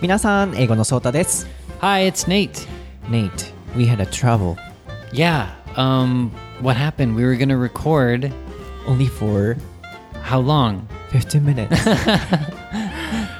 [0.00, 1.46] 皆さん、英語のソータです。
[1.80, 2.66] Hi, it's Nate.
[3.08, 4.56] Nate, we had a trouble
[5.12, 5.48] Yeah.
[5.76, 6.30] Um,
[6.60, 7.14] what happened?
[7.16, 8.32] We were gonna record.
[8.86, 9.56] only for
[10.22, 10.86] How long?
[11.10, 11.84] 15 minutes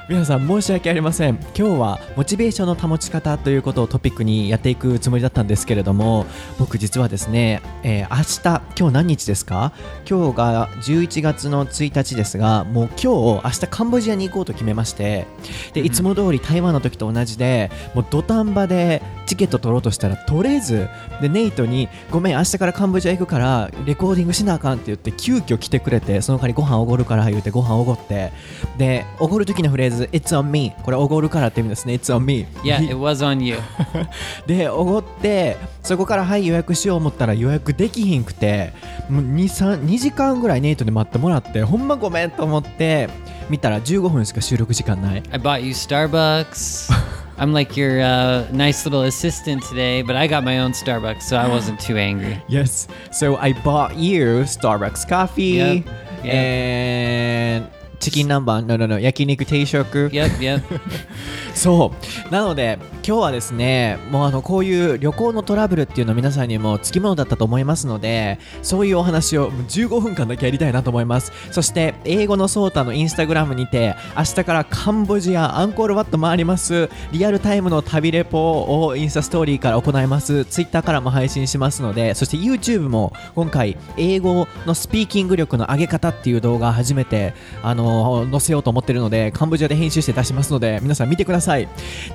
[0.09, 1.35] 皆さん申し訳ありません。
[1.53, 6.25] 今日はモチベーションの保ち方ということをトピックにやっていくつもりだったんですけれども
[6.57, 9.73] 僕実はですね、えー明日今日何日ですか？
[10.09, 15.27] 今日が11月の1日ですがもう今日明日カンボジアに行こうと決めまして
[15.73, 20.87] でいつも通り台湾の時と同じでもう土壇場でチケット取ろうとしたら取れず
[21.21, 28.31] でネイトにごめん明日からカンボジア行くからレコーディングしなあかんって言って急遽来てくれてその代わりご飯おごるから言うてご飯おごって
[28.77, 33.57] でおごる時のフレーズ It's on me これおごるからって意味ですね It's on me Yeah, it was on you.
[34.45, 38.73] でおごってそこからはい予約しよう思ったら予約できひんくて
[39.09, 43.09] もう 2, 3 2時間ぐらいネイトで待ってもらってほんまごめんと思って
[43.49, 46.91] 見たら15分しか収録時間ない I bought you Starbucks.
[47.39, 51.37] I'm like your uh, nice little assistant today, but I got my own Starbucks, so
[51.37, 52.41] I wasn't too angry.
[52.49, 52.87] Yes.
[53.11, 55.85] So I bought you Starbucks coffee Yep.
[56.23, 56.33] Yep.
[56.33, 57.67] and
[57.99, 60.09] チキン南蛮 no no no 焼肉定食。
[60.11, 60.61] Yep, yep.
[61.53, 61.91] そ
[62.29, 62.31] う。
[62.31, 71.31] なので今日はですねもうあのこういう旅行のトラブルっていうの皆さんにもつきものだったと思いますのでそういうお話をもう15分間だけやりたいなと思います。
[71.51, 76.89] そして英語のソータのインスタグラムにて明日からカンボジアアンコールワット回ります。
[77.11, 80.45] リアルタイムの旅レポをインスタストーリーから行います。
[80.45, 87.33] ツイッターからも配信しますのでそして YouTube も今回英語のスピーキング力の上げ方っていう動画初めて
[87.63, 87.86] あの
[88.29, 91.67] 載せようと思ってるのでカンボジアで編集して出しますので皆さん見てください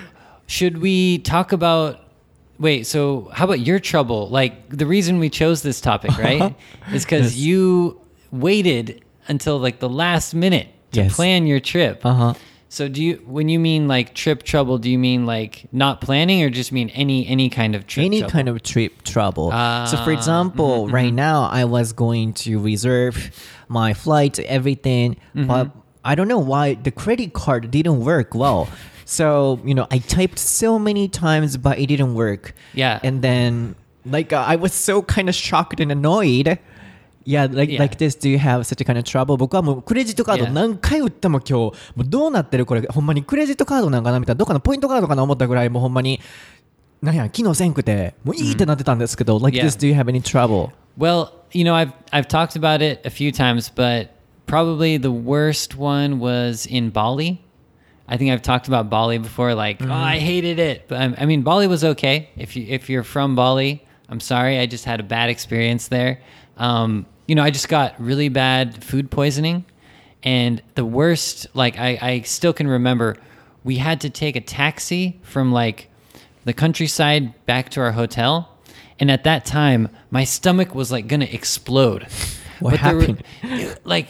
[0.47, 2.00] should we talk about?
[2.62, 4.30] Wait, so how about your trouble?
[4.30, 6.54] Like the reason we chose this topic, right,
[6.94, 8.00] is because you
[8.32, 11.16] waited until like the last minute to Yes.
[11.16, 12.06] plan your trip.
[12.06, 12.36] Uh-huh.
[12.70, 16.44] So do you, when you mean like trip trouble, do you mean like not planning,
[16.44, 18.06] or just mean any any kind of trip?
[18.06, 18.32] any trouble?
[18.32, 19.50] kind of trip trouble.
[19.52, 21.16] Ah, so, for example, mm-hmm, right mm-hmm.
[21.16, 23.32] now I was going to reserve
[23.68, 25.48] my flight, everything, mm-hmm.
[25.48, 25.72] but
[26.06, 28.70] I don't know why the credit card didn't work well.
[29.11, 32.55] So, you know, I typed so many times, but it didn't work.
[32.75, 32.99] Yeah.
[33.05, 33.75] And then,
[34.09, 36.59] like, uh, I was so kind of shocked and annoyed.
[37.29, 37.81] Yeah, like Yeah.
[37.81, 38.15] like this.
[38.15, 39.37] Do you have such a kind of trouble?
[39.37, 40.53] 僕はもうクレジットカード Yeah.
[40.53, 46.21] 何回打っても今日もうどうなってるこれほんまにクレジットカードなんかなみたいなどっかのポイントカードかな思ったぐらいもうほんまに
[47.03, 49.65] なんや機能せんくてもういいってなってたんですけど、like Yeah.
[49.65, 50.71] this do you have any trouble?
[50.97, 54.09] Well, you know, I've I've talked about it a few times, but
[54.47, 57.39] probably the worst one was in Bali.
[58.12, 59.56] I think I've talked about Bali before.
[59.56, 62.30] Like, oh, I hated it, but um, I mean, Bali was okay.
[62.36, 64.60] If you if you're from Bali, I'm sorry.
[64.60, 66.20] I just had a bad experience there.
[66.58, 69.64] Um, you know, I just got really bad food poisoning,
[70.24, 71.48] and the worst.
[71.54, 73.16] Like, I I still can remember.
[73.64, 75.88] We had to take a taxi from like
[76.46, 78.50] the countryside back to our hotel.
[79.00, 82.08] And at that time, my stomach was like gonna explode.
[82.60, 83.24] What were- happened?
[83.84, 84.10] like,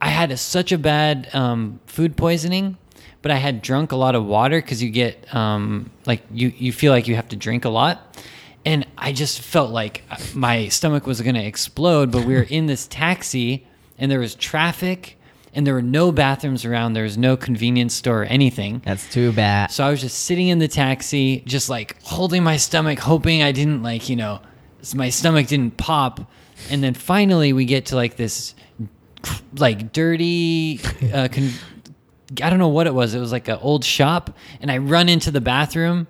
[0.00, 2.76] I had a, such a bad um, food poisoning,
[3.22, 6.72] but I had drunk a lot of water because you get um, like you you
[6.72, 8.18] feel like you have to drink a lot,
[8.64, 10.04] and I just felt like
[10.34, 12.10] my stomach was gonna explode.
[12.10, 13.66] But we were in this taxi,
[13.98, 15.18] and there was traffic,
[15.54, 16.94] and there were no bathrooms around.
[16.94, 18.82] There was no convenience store or anything.
[18.84, 19.70] That's too bad.
[19.70, 23.52] So I was just sitting in the taxi, just like holding my stomach, hoping I
[23.52, 24.40] didn't like, you know,
[24.94, 26.20] my stomach didn't pop.
[26.70, 28.54] And then finally we get to like this,
[29.56, 30.80] like dirty,
[31.12, 31.52] uh, con-
[32.42, 33.14] I don't know what it was.
[33.14, 34.36] It was like an old shop.
[34.60, 36.06] And I run into the bathroom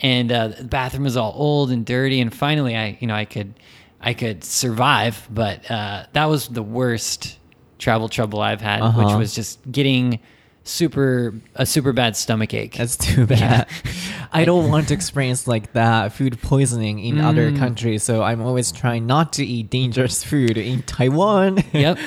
[0.00, 2.20] and uh, the bathroom is all old and dirty.
[2.20, 3.54] And finally I, you know, I could,
[4.00, 5.26] I could survive.
[5.30, 7.38] But uh, that was the worst
[7.78, 9.18] travel trouble I've had, which Uh-huh.
[9.18, 10.20] was just getting
[10.62, 12.76] super, a super bad stomach ache.
[12.76, 13.66] That's too bad.
[14.34, 17.58] I don't want to experience like that food poisoning in other Mm.
[17.58, 18.02] countries.
[18.02, 21.62] So I'm always trying not to eat dangerous food in Taiwan.
[21.72, 21.98] yep,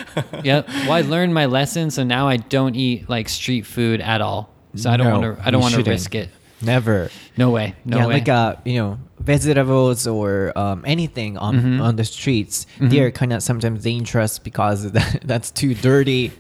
[0.44, 0.68] yep.
[0.68, 4.50] Well, I learned my lesson, so now I don't eat like street food at all.
[4.76, 5.48] So I don't No, want to.
[5.48, 6.30] I don't want to risk it.
[6.62, 7.10] Never.
[7.38, 7.76] No way.
[7.86, 8.14] No yeah, way.
[8.16, 11.82] like uh, you know, vegetables or um, anything on Mm-hmm.
[11.82, 16.32] on the streets, they're kind of sometimes dangerous because that, that's too dirty.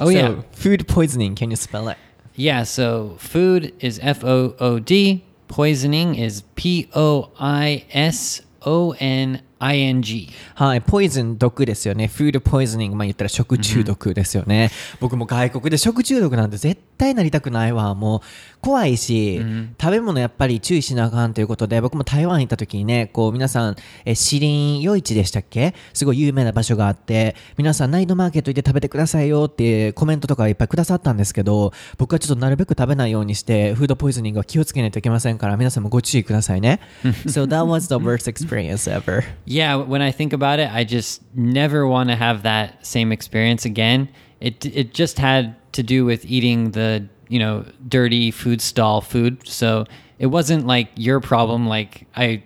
[0.00, 0.34] Oh, So, yeah.
[0.52, 1.34] food poisoning.
[1.34, 1.98] Can you spell it?
[2.34, 8.94] Yeah, so food is F O O D, poisoning is P O I S O
[8.98, 10.28] N I N G.
[10.54, 12.06] はい、ポイズン毒ですよね。
[12.06, 14.70] フードポイズニング、まあ言ったら食中毒ですよね。
[15.00, 17.94] 僕も外国で食中毒なんて絶対なりたくないわ。
[17.94, 18.20] もう
[18.60, 19.40] 怖いし、
[19.80, 25.74] 食べ物やっぱり注意しなあかんということで、僕も台湾行った時にね、こう皆さん、え、シリン夜市でしたっけ？
[25.94, 36.80] すごい有名な場所があって、皆さんナイトマーケット行って食べてくださいよっていうコメントとかいっぱいくださったんですけど、僕はちょっとなるべく食べないようにして、フードポイズニングは気をつけないといけませんから、皆さんもご注意くださいね。
[37.26, 39.22] so that was the worst experience ever.
[39.46, 43.64] Yeah, when I think about it, I just never want to have that same experience
[43.64, 44.08] again.
[44.40, 49.46] It it just had to do with eating the, you know, dirty food stall food.
[49.46, 49.86] So
[50.18, 52.42] it wasn't like your problem like I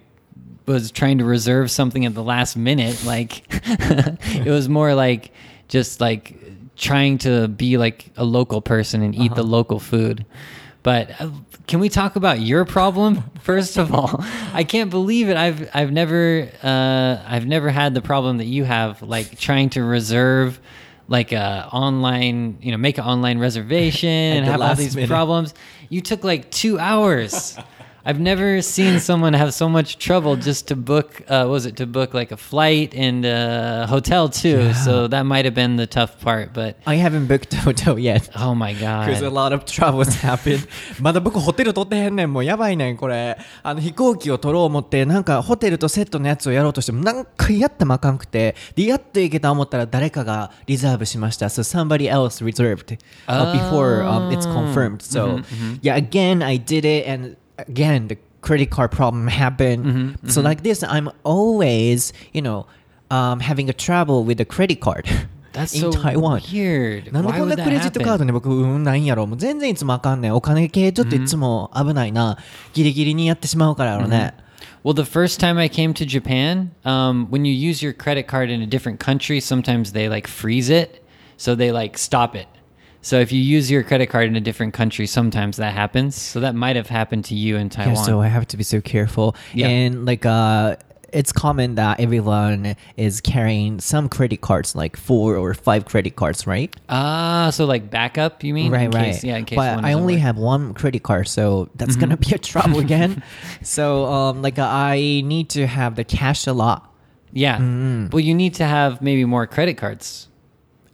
[0.66, 5.32] was trying to reserve something at the last minute like it was more like
[5.66, 6.36] just like
[6.76, 10.26] trying to be like a local person and eat the local food.
[10.82, 11.30] But uh,
[11.66, 14.22] can we talk about your problem first of all?
[14.52, 15.36] I can't believe it.
[15.36, 19.82] I've I've never uh, I've never had the problem that you have, like trying to
[19.82, 20.60] reserve
[21.12, 25.08] like a online, you know, make an online reservation and have all these minute.
[25.08, 25.52] problems.
[25.90, 27.56] You took like two hours.
[28.09, 31.21] I've never seen someone have so much trouble just to book.
[31.27, 34.71] Uh, what was it to book like a flight and a hotel too?
[34.75, 36.53] So that might have been the tough part.
[36.53, 38.29] But I haven't booked a hotel yet.
[38.37, 40.65] oh my Because a god, lot of troubles happen.
[41.01, 42.31] まだ僕ホテル取ってへんねん。
[42.31, 43.37] もうやばいねん、これ。
[43.61, 51.47] あの飛行機を取ろう思って、なんかホテルとセットのやつをやろうとしても何回やってもあかんくて、で、やっと行けた思ったら誰かがリザーブしました。
[51.47, 55.01] So somebody else reserved、uh, before、um, it's confirmed.
[55.01, 55.41] So,
[55.81, 60.17] yeah, again, I did it and again, the credit card problem happened.
[60.27, 62.65] So like this, I'm always, you know,
[63.09, 65.07] um, having a trouble with the credit card.
[65.57, 66.41] that's in so Taiwan.
[66.51, 67.11] weird.
[67.11, 68.17] なんで Why こんな would that クレジットカー happen?
[68.19, 69.25] ドね、僕、うん、ないんやろ。
[69.25, 70.35] もう全然いつもあかんねん。
[70.35, 72.37] お金系ちょっといつも危ないな。
[72.73, 74.33] ギリギリにやってしまうからやろね。
[74.83, 78.49] Well, the first time I came to Japan, um, when you use your credit card
[78.49, 81.03] in a different country, sometimes they like freeze it.
[81.37, 82.47] So they like stop it.
[83.02, 86.14] So if you use your credit card in a different country, sometimes that happens.
[86.14, 88.04] So that might have happened to you in Yeah, Taiwan.
[88.04, 89.34] so I have to be so careful.
[89.52, 89.68] Yeah.
[89.68, 90.76] And like, uh,
[91.12, 96.46] it's common that everyone is carrying some credit cards, like four or five credit cards,
[96.46, 96.74] right?
[96.88, 98.72] ah, so like backup, you mean?
[98.72, 99.12] Right, in right.
[99.12, 100.18] Case, yeah, in case but I only work.
[100.20, 100.26] Mm-hmm.
[100.26, 103.22] have one credit card, so that's gonna be a trouble again.
[103.62, 106.90] so, um, like, I need to have the cash a lot.
[107.32, 107.56] Yeah.
[107.58, 108.06] Mm-hmm.
[108.10, 110.28] Well, you need to have maybe more credit cards.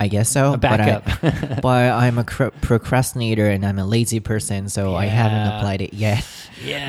[0.00, 0.54] I guess so.
[0.54, 1.60] A but I- backup.
[1.62, 5.92] But, I'm a cr- procrastinator and I'm a lazy person, so I haven't applied it
[5.94, 6.24] yet.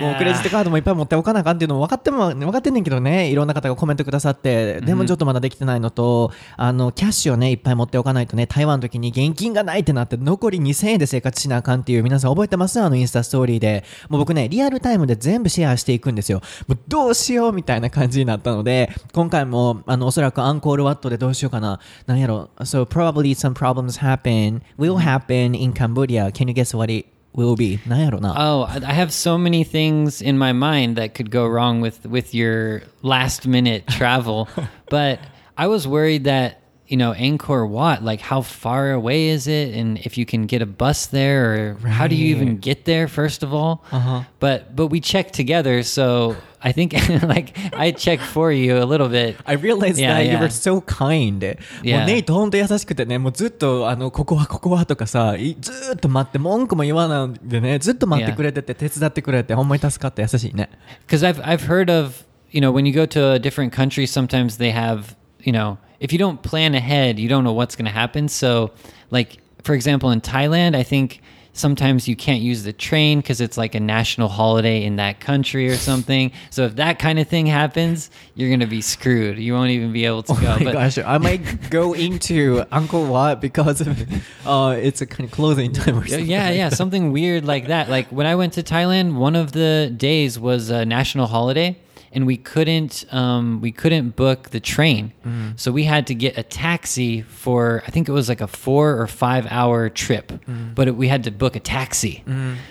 [0.02, 3.30] もうクレジットカードもいっぱい持っておかなあかんっていうのも分かっても分かってんねんけどね。
[3.30, 4.82] いろんな方がコメントくださって。
[4.82, 12.80] でもちょっとまだできてないのと、あのキャッシュをねいっぱい持っておかないとね台湾の時に現金がないってなって残り2000円で生活しなあかんっていう皆さん覚えてます？
[12.82, 13.84] あのインスタストーリーで。
[14.10, 16.42] もう僕ねリアルタイムで全部シェアしていくんですよ。
[16.68, 21.80] もうどうしようみたいな感じになったので今回もあのおそらくアンコールワットでどうしようかな。
[22.08, 22.50] なんやろ。
[22.62, 24.62] So probably some problems happen.
[24.78, 26.32] Will happen in Cambodia.
[26.32, 30.23] Can you guess what it will be なんやろな Oh, I I have so many things
[30.23, 34.49] in my mind that could go wrong with with your last minute travel,
[34.91, 35.19] but
[35.57, 39.99] I was worried that you know Angkor Wat, like how far away is it, and
[40.05, 42.61] if you can get a bus there, or how do you even Right.
[42.61, 43.09] get there?
[43.09, 44.23] First of all, Uh-huh.
[44.39, 46.95] but but we checked together, so I think
[47.27, 49.37] like I checked for you a little bit.
[49.45, 50.41] I realized Yeah, that you yeah.
[50.41, 51.41] were so kind.
[51.41, 52.05] も Yeah.
[52.05, 60.71] うネイト本当優しくてね、もうずっとあのここはここはとかさ、いずーっと待って文句も言わないでね、ずっと待ってくれてて手伝ってくれて、ほんまに助かった優しいね。
[61.07, 64.57] because I've I've heard of you know when you go to a different country, sometimes
[64.59, 67.91] they have you know if you don't plan ahead, you don't know what's going to
[67.93, 68.29] happen.
[68.29, 68.71] So,
[69.11, 71.21] like for example, in Thailand, I think
[71.54, 75.70] sometimes you can't use the train because it's like a national holiday in that country
[75.70, 76.32] or something.
[76.50, 79.38] So if that kind of thing happens, you're going to be screwed.
[79.40, 80.58] You won't even be able to Oh go.
[80.58, 84.00] my But gosh, I might go into Angkor Wat because of
[84.48, 86.26] uh, it's a kind of closing time or something.
[86.28, 87.90] yeah, yeah, something weird like that.
[87.90, 91.78] Like when I went to Thailand, one of the days was a national holiday,
[92.12, 95.50] and we couldn't um, we couldn't book the train, Mm-hmm.
[95.58, 99.00] so we had to get a taxi for I think it was like a four
[99.00, 100.74] or five hour trip, Mm-hmm.
[100.76, 102.24] but it, we had to book a taxi.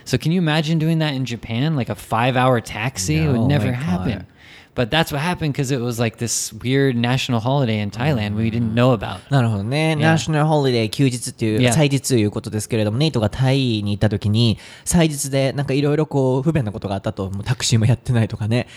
[0.05, 3.17] So can you imagine doing that in Japan, like a five hour taxi?
[3.17, 4.19] it No, would never happen.
[4.19, 4.27] God.
[4.79, 8.49] But that's what happened because it was like this weird national holiday in Thailand we
[8.49, 9.19] didn't know about.
[9.29, 9.97] なるほどね。
[9.97, 11.73] ナショナルホリデー休日っていう、Yeah.
[11.73, 18.69] 祭日ということですけれども、ネイトがタイに行った時に、祭日でなんかいろいろこう不便なことがあったと、もうタクシーもやってないとかね。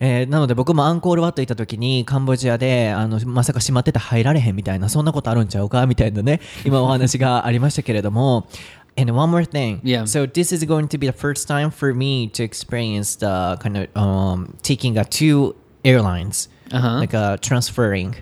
[0.00, 8.48] えーなので僕もアンコールワット行った時にカンボジアで、あの、まさか閉まってて入られへんみたいな、そんなことあるんちゃうかみたいなね、今お話がありましたけれども、
[8.97, 9.79] And one more thing.
[9.83, 10.03] Yeah.
[10.05, 13.77] So this is going to be the first time for me to experience the kind
[13.77, 15.55] of um, taking a two
[15.85, 16.99] airlines, Uh-huh.
[16.99, 18.15] like uh, transferring.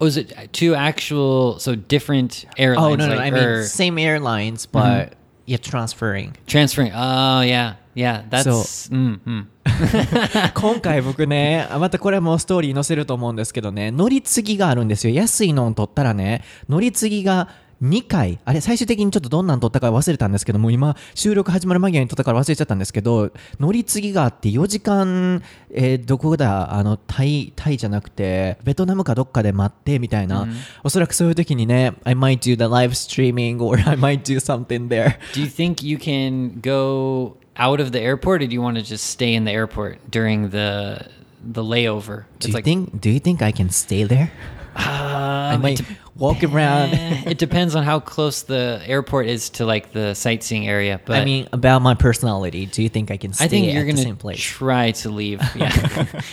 [0.00, 2.92] Was it two actual, so different airlines?
[2.92, 5.14] Oh no, no, like, I mean or same airlines, but
[5.46, 6.34] yeah, transferring.
[6.46, 6.92] transferring.
[6.94, 8.22] Oh yeah, yeah.
[8.30, 9.46] That's mm, mm.
[10.54, 15.14] 今回僕ね、あまたこれもストーリー載せると思うんですけどね、乗り継ぎがあるんですよ。
[15.14, 17.48] 安いのを取ったらね、乗り継ぎが
[17.81, 30.47] 2回、あれ最終的にちょっとどんなん取ったか忘れたんですけども、今収録始まる間際に取ったから忘れちゃったんですけど、乗り継ぎがあって4時間、えーどこだ、あの、タイ、タイじゃなくて、ベトナムかどっかで待ってみたいな、
[30.83, 35.17] おそらくそういう時にね、I might do the live streaming or I might do something there.
[35.33, 38.83] Do you think you can go out of the airport, or do you want to
[38.83, 41.05] just stay in the airport during the
[41.43, 42.23] the layover?
[42.39, 44.31] Do you think do you think I can stay there?
[44.75, 45.81] I Um, might
[46.17, 46.93] it, walk around.
[46.93, 50.99] eh, it depends on how close the airport is to like the sightseeing area.
[51.05, 53.81] But I mean, about my personality, do you think I can stay I think you're
[53.81, 54.39] at the gonna same place?
[54.39, 55.69] try to leave, yeah,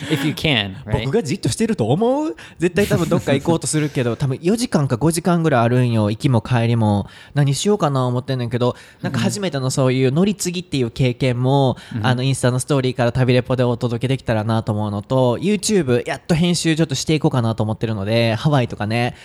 [0.09, 1.05] if you can, right?
[1.05, 19.15] 僕がじっとしてると思う絶対多分どっか行こうとするけど多分4時間か5時間ぐらいあるんよ行きも帰りも何しようかな思ってんねんけどなんか初めてのそういう乗り継ぎっていう経験も、あのインスタのストーリーから旅レポでお届けできたらなと思うのと YouTube やっと編集ちょっとしていこうかなと思ってるのでハワイとかね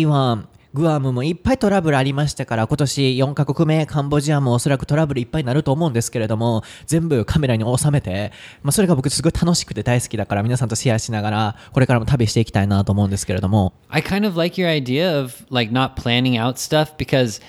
[0.00, 17.42] 台湾グアムもいっぱいトラブルありましたから今年4カ国目カンボジアもおそらくトラブルいっぱいになると思うんですけれども全部カメラに収めて、まあ、それが僕すごい楽しくて大好きだから皆さんとシェアしながらこれからも旅していきたいなと思うんですけれども I kind of like your idea of like not planning out stuff because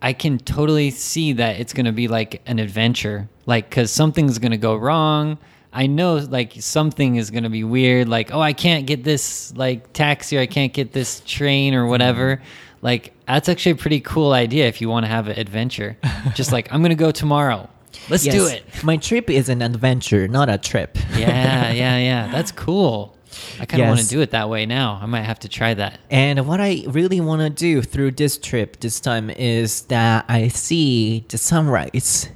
[0.00, 3.30] I can totally see that it's going to be like an adventure.
[3.46, 5.38] Like, because something's going to go wrong.
[5.74, 8.08] I know like something is going to be weird.
[8.08, 11.86] Like, oh, I can't get this like taxi or I can't get this train or
[11.86, 12.36] whatever.
[12.36, 12.44] Mm-hmm.
[12.82, 15.96] Like, that's actually a pretty cool idea if you want to have an adventure.
[16.34, 17.68] Just like, I'm going to go tomorrow.
[18.08, 18.64] Let's do it.
[18.84, 22.28] my trip is an adventure not a trip Yeah, yeah, yeah.
[22.30, 23.16] That's cool.
[23.58, 24.98] I kind of want to do it that way now.
[25.02, 25.98] I might have to try that.
[26.10, 30.48] And what I really want to do through this trip this time is that I
[30.48, 32.28] see the sunrise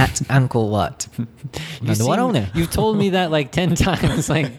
[0.00, 1.08] at Angkor Wat.
[1.82, 2.46] you Nuono.
[2.54, 4.28] You've told me that like 10 times.
[4.30, 4.50] Like,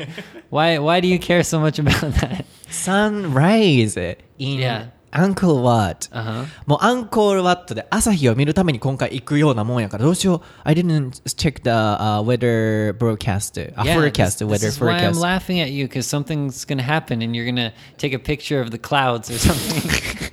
[0.50, 2.46] why, why do you care so much about that?
[2.70, 4.86] Sunrise in Yeah.
[5.14, 6.46] Angkor Wat、uh huh.
[6.66, 14.68] もう Angkor Wat で朝日を見るために今回行くようなもんやからどうしよう I didn't check the、uh, weather broadcast、uh, yeah, forecast this, weather this
[14.68, 18.14] is forecast why I'm laughing at you because something's gonna happen and you're gonna take
[18.14, 20.32] a picture of the clouds or something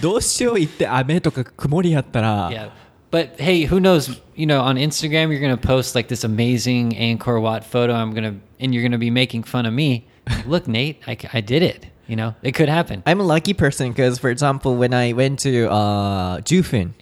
[0.00, 2.70] どうしよう行って雨とか曇りやったら、yeah.
[3.10, 4.20] But hey, who knows?
[4.36, 7.92] You know, on Instagram, you're going to post like this amazing Angkor Wat photo.
[7.92, 10.06] I'm going to, and you're going to be making fun of me.
[10.46, 11.86] Look, Nate, I, I did it.
[12.06, 13.02] You know, it could happen.
[13.06, 16.92] I'm a lucky person because, for example, when I went to uh, Jiufen,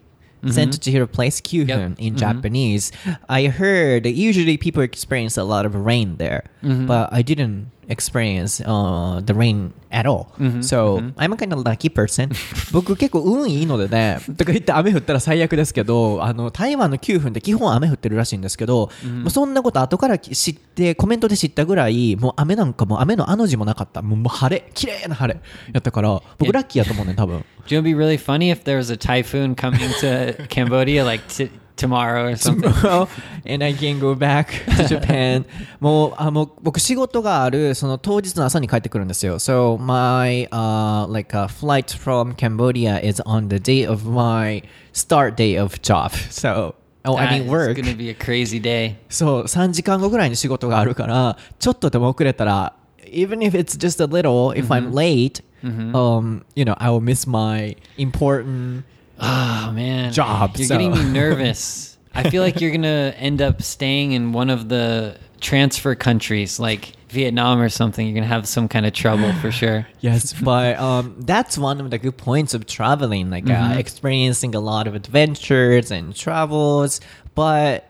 [0.50, 1.68] Sen to Chihiro place Kyuhun Mm-hmm.
[1.90, 1.98] Yep.
[1.98, 2.18] in Mhm.
[2.18, 2.92] Japanese,
[3.28, 6.86] I heard usually people experience a lot of rain there, Mm-hmm.
[6.86, 10.32] but I didn't experience uh, the rain at all.
[10.38, 10.60] Mm-hmm.
[10.60, 12.30] So I'm a kind of lucky person.
[12.72, 18.90] 僕結構運いいのでね、 とか言って雨降ったら最悪ですけど、あの台湾の9分って基本雨降ってるらしいんですけど、
[19.22, 24.02] もうそんなこと後から知ってコメントで知ったぐらい、もう雨なんかもう雨のあの字もなかった。
[24.02, 25.40] もう晴れ、綺麗な晴れ
[25.72, 27.44] やったから、僕ラッキーやと思うね、多分。
[27.66, 31.24] Do you know, it'd be really funny if there was a typhoon coming to Cambodia like
[31.28, 32.71] t- tomorrow or something.
[32.71, 33.07] tomorrow
[33.45, 35.45] and I can go back to Japan
[35.79, 45.35] もうあもう僕仕事があるその当日の朝に帰ってくるんですよ So my、uh, like a flight from Cambodia is on the day of my start
[45.35, 48.61] day of job So oh, I mean That is work going to be a crazy
[48.61, 48.95] day.
[49.09, 52.73] そう3時間後ぐらいに仕事があるからちょっとでも遅れたら
[53.11, 57.27] even if it's just a little if I'm late um you know I will miss
[57.29, 58.83] my important
[59.20, 61.96] Oh man, Job, You're so- getting me nervous.
[62.14, 66.92] I feel like you're gonna end up staying in one of the transfer countries, like
[67.10, 68.04] Vietnam or something.
[68.06, 69.86] You're gonna have some kind of trouble for sure.
[70.00, 74.60] Yes, but um, that's one of the good points of traveling, like uh, experiencing a
[74.60, 77.00] lot of adventures and travels.
[77.36, 77.84] But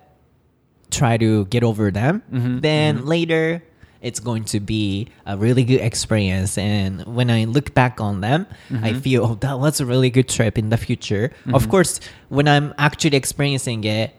[0.90, 2.22] try to get over them.
[2.30, 3.62] Then later,
[4.00, 6.56] it's going to be a really good experience.
[6.56, 8.98] And when I look back on them, I mm-hmm.
[9.00, 11.32] feel oh, that was a really good trip in the future.
[11.46, 11.70] Of mm-hmm.
[11.70, 14.14] course, when I'm actually experiencing it,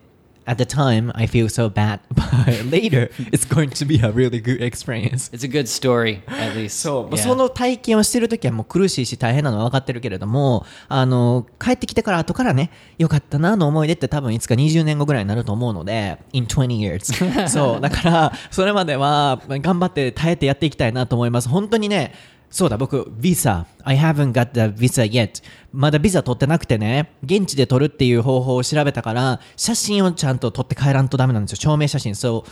[0.46, 4.39] at the time I feel so bad, but later it's going to be a really
[4.39, 5.29] good experience.
[5.34, 6.69] It's a good story, at least.
[6.81, 7.17] そう、Yeah.
[7.17, 17.48] その体験をしてるときはもう苦しいし大変なのは分かってるけれども、あの、帰ってきてから後からね、よかったなの思い出って多分いつか20年後ぐらいになると思うので、in 20 years。
[17.48, 21.50] そう、だから、それまでは頑張って耐えてやっていきたいなと思います。
[21.50, 22.13] 本当にね、
[22.50, 23.68] そうだ、僕、ビザ。
[23.84, 25.44] I haven't got the visa yet.
[25.72, 31.58] まだビザ取ってなくてね、現地で取るっていう方法を調べたから、写真をちゃんと撮って帰らんとダメなんですよ。
[31.58, 32.13] 証明写真。
[32.13, 32.44] So,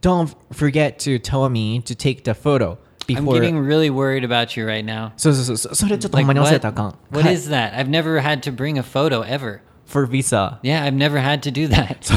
[0.00, 2.78] don't forget to tell me to take the photo
[3.08, 3.34] I'm before.
[3.34, 5.12] getting really worried about you right now.
[5.16, 6.94] そうそうそうそれちょっとほんまに忘れたらあかん。
[7.10, 7.74] what はい is that?
[7.74, 9.60] I've never had to bring a photo ever.
[9.84, 10.58] for visa.
[10.62, 12.10] Yeah, I've never had to do that.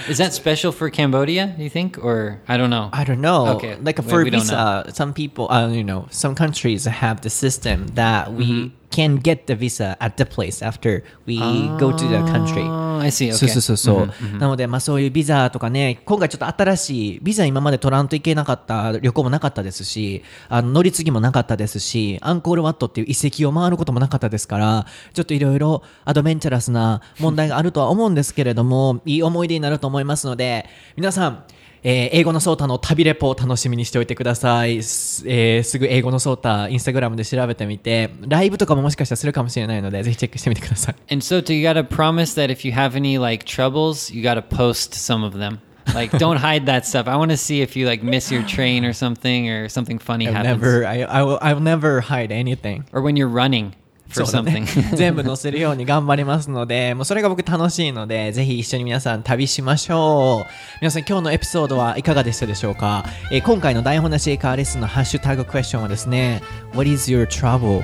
[0.08, 2.02] Is that special for Cambodia, you think?
[2.02, 2.90] Or I don't know.
[2.92, 3.46] I don't know.
[3.56, 3.76] Okay.
[3.76, 8.28] Like for we, visa, some people, uh, you know, some countries have the system that
[8.28, 8.38] mm -hmm.
[8.38, 8.81] we mm-hmm.
[8.92, 11.38] Can get the visa at the place after we
[11.78, 12.62] go to the country.
[12.62, 13.32] Oh, I see.
[13.32, 13.52] そう Okay.
[13.52, 31.44] そうそうそう、なので、まあ、そういうビザとかね今回ちょっと新しいビザ今まで取らんといけなかった旅行もなかったですしあの乗り継ぎもなかったですしアンコールワットっていう遺跡を回ることもなかったですからちょっといろいろアドベンチャラスな問題があるとは思うんですけれどもいい思い出になると思いますので皆さん
[31.83, 34.81] えー英語のソータの旅レポを楽しみにしておいてください。
[34.83, 40.95] す,、えーすぐ英語のソータ、インスタグラムで調べてみて、ライブとかももしかしたらするかもしれないので、ぜひチェックしてみてください。
[41.13, 44.93] And so, you gotta promise that if you have any like troubles, you gotta post
[44.93, 45.59] some of them.
[45.93, 47.07] Like, don't hide that stuff.
[47.07, 50.27] I want to see if you like miss your train or something, or something funny
[50.27, 52.83] I'll happens, never, I, I will, I will never hide anything.
[52.91, 53.73] or when you're running
[54.12, 54.96] For そうだね something.
[54.96, 60.50] 全部載せるように頑張りますので、 もうそれが僕楽しいので、ぜひ一緒に皆さん旅しましょう。
[60.80, 66.42] 皆さん今日のエピソードはいかがでしたでしょうか、えー今回の台本なしエカーレッスンのハッシュタグクエスチョンはですね、
[66.74, 67.82] What is your trouble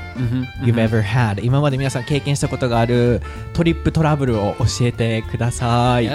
[0.63, 1.45] you've ever had?
[1.45, 3.21] 今まで皆さん経験したことがある
[3.55, 6.11] トリップトラブルを教えてください。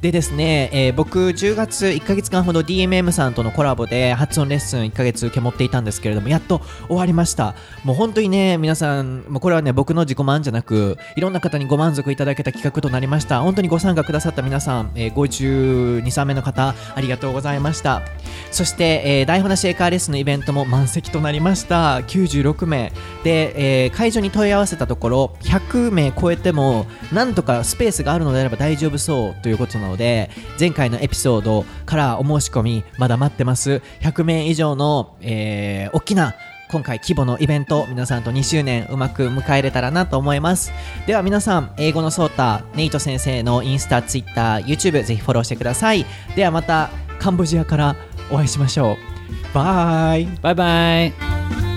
[0.00, 13.42] でですね、えー僕10月1ヶ月間ほど DMM さんとのコラボで発音レッスン1ヶ月受け持っていたんですけれどもやっと終わりましたもう本当にね皆さんもうこれははね僕の自己満じゃなくいろんな方にご満足いただけた企画となりました。
[13.42, 18.02] 本当にご参加くださった皆さん、えー、52、3名の方ありがとうございました。
[18.50, 21.98] そして、えー、台本なしエカーレッスンのイベントも満席となりました。
[21.98, 22.92] 96名。
[23.24, 33.82] で、えー会場に問い合わせたところ100名超えてもなんとかスペースがあるのであれば大丈夫そうということなので前回のエピソードからお申し込みまだ待ってます。
[34.02, 36.34] 100名以上の、えー大きな
[36.68, 40.72] 今回規模のイベント皆さんと2周年うまく迎えれたらなと思います。
[41.06, 46.04] では皆さん英語のソータネイト先生のインスタ、ツイッター、YouTube ぜひフォローしてください。
[46.36, 47.96] ではまたカンボジアから
[48.30, 49.54] お会いしましょう。
[49.54, 50.26] バイ。
[50.42, 51.67] バイバイ。